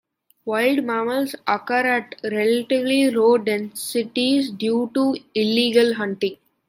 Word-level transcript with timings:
Wild 0.45 0.83
mammals 0.83 1.35
occur 1.45 1.85
at 1.85 2.15
relatively 2.23 3.11
low 3.11 3.37
densities 3.37 4.49
due 4.49 4.89
to 4.95 5.15
illegal 5.35 5.93
hunting. 5.93 6.37